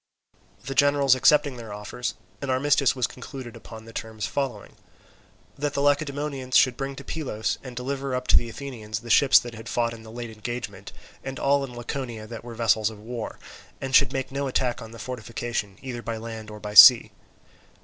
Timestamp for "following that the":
4.25-5.79